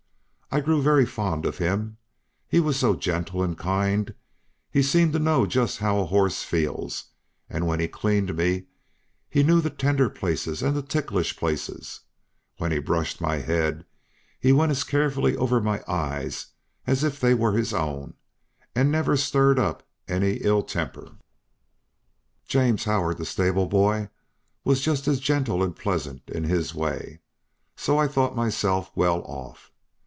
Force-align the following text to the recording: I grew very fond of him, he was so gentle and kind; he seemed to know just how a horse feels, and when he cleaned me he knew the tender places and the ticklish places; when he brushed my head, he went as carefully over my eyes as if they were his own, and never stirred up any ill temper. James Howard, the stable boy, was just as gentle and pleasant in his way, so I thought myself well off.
I 0.53 0.59
grew 0.59 0.81
very 0.81 1.05
fond 1.05 1.45
of 1.45 1.59
him, 1.59 1.95
he 2.45 2.59
was 2.59 2.77
so 2.77 2.93
gentle 2.93 3.41
and 3.41 3.57
kind; 3.57 4.13
he 4.69 4.83
seemed 4.83 5.13
to 5.13 5.17
know 5.19 5.45
just 5.45 5.77
how 5.77 5.97
a 5.99 6.05
horse 6.05 6.43
feels, 6.43 7.05
and 7.49 7.65
when 7.67 7.79
he 7.79 7.87
cleaned 7.87 8.35
me 8.35 8.65
he 9.29 9.43
knew 9.43 9.61
the 9.61 9.69
tender 9.69 10.09
places 10.09 10.61
and 10.61 10.75
the 10.75 10.81
ticklish 10.81 11.37
places; 11.37 12.01
when 12.57 12.73
he 12.73 12.79
brushed 12.79 13.21
my 13.21 13.37
head, 13.37 13.85
he 14.41 14.51
went 14.51 14.71
as 14.73 14.83
carefully 14.83 15.37
over 15.37 15.61
my 15.61 15.81
eyes 15.87 16.47
as 16.85 17.05
if 17.05 17.17
they 17.17 17.33
were 17.33 17.53
his 17.53 17.73
own, 17.73 18.15
and 18.75 18.91
never 18.91 19.15
stirred 19.15 19.57
up 19.57 19.83
any 20.09 20.33
ill 20.41 20.63
temper. 20.63 21.11
James 22.45 22.83
Howard, 22.83 23.17
the 23.19 23.25
stable 23.25 23.67
boy, 23.67 24.09
was 24.65 24.81
just 24.81 25.07
as 25.07 25.21
gentle 25.21 25.63
and 25.63 25.77
pleasant 25.77 26.23
in 26.29 26.43
his 26.43 26.75
way, 26.75 27.21
so 27.77 27.97
I 27.97 28.09
thought 28.09 28.35
myself 28.35 28.91
well 28.95 29.21
off. 29.21 29.69